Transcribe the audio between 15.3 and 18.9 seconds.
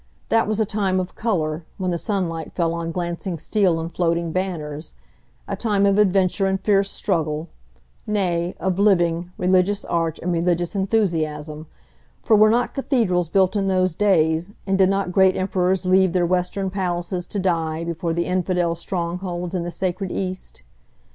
emperors leave their Western palaces to die before the infidel